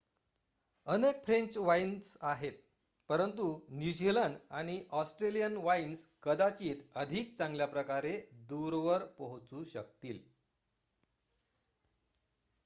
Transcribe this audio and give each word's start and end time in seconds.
अनेक 0.87 1.19
French 1.25 1.57
wines 1.65 2.07
आहेत 2.29 2.63
परंतु 3.09 3.45
न्यूझिलंड 3.73 4.39
आणि 4.61 4.77
ऑस्ट्रेलियन 5.01 5.57
वाइन्स 5.63 6.03
कदाचित 6.23 6.83
अधिक 6.97 7.37
चांगल्याप्रकारे 7.37 8.17
दूरवर 8.49 9.05
पोहोचू 9.17 9.63
शकतील 9.69 10.19